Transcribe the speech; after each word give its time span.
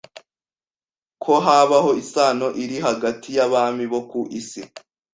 ko 1.23 1.33
habaho 1.45 1.89
isano 2.03 2.47
iri 2.63 2.77
hagati 2.85 3.27
y’abami 3.37 3.85
bo 3.91 3.99
ku 4.09 4.19
isi 4.39 4.61